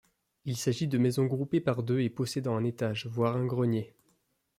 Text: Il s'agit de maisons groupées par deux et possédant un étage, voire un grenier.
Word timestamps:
Il 0.45 0.57
s'agit 0.57 0.87
de 0.87 0.97
maisons 0.97 1.27
groupées 1.27 1.61
par 1.61 1.83
deux 1.83 1.99
et 1.99 2.09
possédant 2.09 2.55
un 2.55 2.63
étage, 2.63 3.05
voire 3.05 3.37
un 3.37 3.45
grenier. 3.45 3.93